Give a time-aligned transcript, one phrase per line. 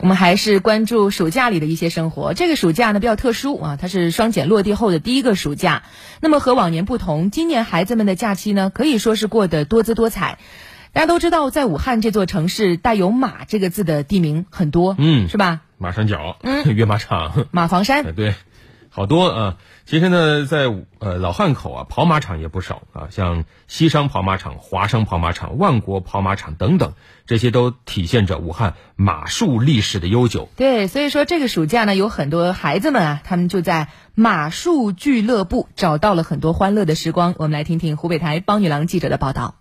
[0.00, 2.32] 我们还是关注暑假里的一些生活。
[2.32, 5.82] 这个暑假呢比较特殊啊，它是双减落地后的第一个暑假。
[6.20, 10.38] 那么和往年不同，今年孩子们的假期呢可以说是过得多姿多彩。
[10.92, 15.60] 大家都知道，在武汉这座城市，带有“马”这个字的地名很多，嗯，是吧？
[15.78, 18.34] 马山脚，嗯， 跃马场，马房山， 对，
[18.90, 19.56] 好多啊。
[19.86, 20.66] 其实呢，在
[20.98, 26.92] 呃老汉口啊，跑马场也不少啊，像西商跑马场、华商跑马场、万国跑马场等等，
[27.26, 30.48] 这些都体现着武汉马术历史的悠久。
[30.56, 37.34] 对，所以说这个暑假呢，有很多孩子们啊，他们就在马术俱乐部找到了很多欢乐的时光。
[37.38, 39.59] 我们来听听湖北台帮女郎记者的报道。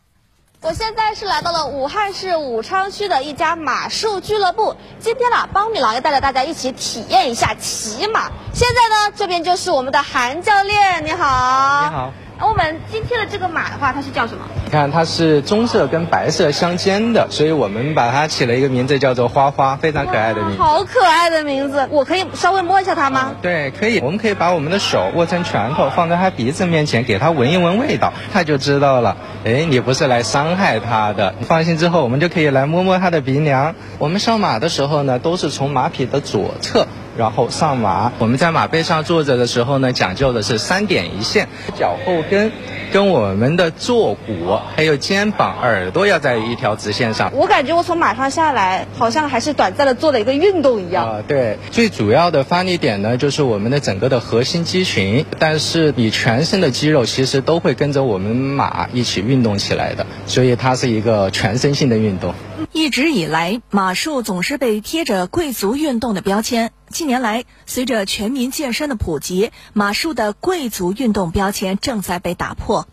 [0.61, 4.75] 我现在是来到了武汉市武昌区的一家马术俱乐部。
[4.99, 8.29] 今天呢，帮米郎要带着大家一起体验一下骑马。
[8.53, 11.87] 现在呢，这边就是我们的韩教练，你好。
[11.89, 12.11] 你好。
[12.41, 14.43] 我们今天的这个马的话，它是叫什么？
[14.69, 20.61] 你看，它是棕色跟白色相间的，所以我们把它起了一个名字，叫做花花，非常可爱的名字。
[20.61, 21.87] 好可爱的名字！
[21.89, 23.33] 我可以稍微摸一下它吗？
[23.41, 23.99] 对，可以。
[23.99, 29.17] 我们可以把我们的手握成拳头，放在它鼻子面前，给它闻一闻味道，它就知道了。
[29.44, 31.33] 哎，你不是来伤害它的。
[31.41, 33.73] 放心之后，我们就可以来摸摸它的鼻梁。
[33.97, 36.85] 我们上马的时候呢，都是从马匹的左侧。
[37.17, 42.53] 然后上马，我们在马背上坐着的时候呢，讲究的是三点一线，脚后跟
[42.94, 47.31] 跟我们的坐骨还有肩膀、耳朵要在一条直线上。
[47.33, 51.09] 我感觉我从马上下来，好像还是短暂的做了一个运动一样。
[51.09, 62.33] 啊，对，最主要的发力点呢，就是我们的整个的核心肌群，但是你全身的肌肉其实都会跟着我们马一起运动起来的，所以它是一个全身性的运动。
[62.71, 66.71] 一直以来，马术总是被贴着贵族运动的标签。
[66.89, 72.88] 近年来，随着全民健身的普及，马术的贵族运动标签正在被打破。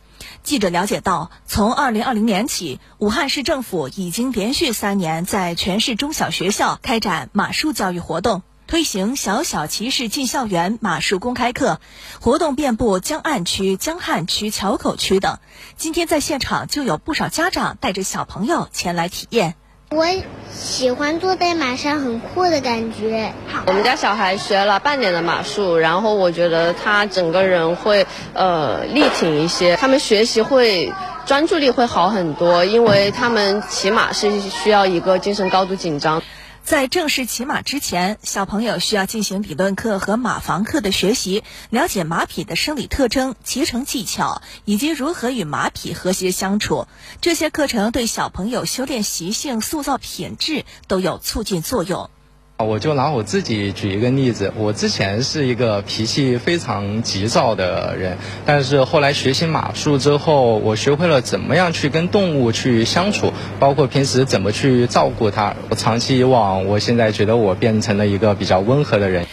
[0.46, 11.80] 记者了解到，从二零二零年起，武汉市政府已经连续三年在全市中小学校开展马术教育活动，推行“小小骑士进校园”马术公开课，
[12.20, 15.40] 活动遍布江岸区、江汉区、硚口区等。
[15.76, 19.56] 今天在现场就有不少家长带着小朋友前来体验。
[19.90, 20.04] 我
[20.50, 23.32] 喜欢坐在马上很酷的感觉。
[23.68, 28.04] 我们家小孩学了半年的马术，然后我觉得他整个人会
[28.34, 30.92] 呃力挺一些，他们学习会
[31.24, 36.20] 专注力会好很多，因为他们骑马是需要一个精神高度紧张。
[36.66, 46.88] 在正式骑马之前，小朋友需要进行理论课和马房课的学习，了解马匹的生理特征、骑乘技巧以及如何与马匹和谐相处。
[47.20, 52.10] 这些课程对小朋友修炼习性、塑造品质都有促进作用。
[52.58, 65.54] 我就拿我自己举一个例子，我之前是一个脾气非常急躁的人，但是后来学习马术之后，我学会了怎么样去跟动物去相处，包括平时怎么去照顾它。
[65.68, 69.26] 我长期以往，我现在觉得我变成了一个比较温和的人。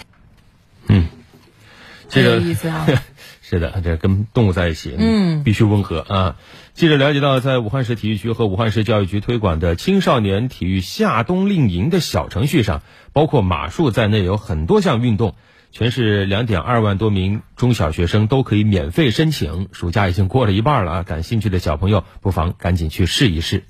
[0.89, 1.07] 嗯，
[2.09, 2.85] 这个意思啊。
[3.53, 6.37] 是的，这跟动物在一起，嗯，必须温和啊。
[6.73, 12.81] 记者了解到，在武汉市体育局和武汉市教育局推广的青少年体育夏冬令营的小程序上，
[13.11, 15.35] 包括马术在内，有很多项运动，
[15.71, 19.67] 全市两点二万多名中小学生都可以免费申请。
[19.71, 23.59] 暑假已经过了一半了啊，感兴趣的小朋友不妨赶紧去试一试。
[23.59, 23.65] 对。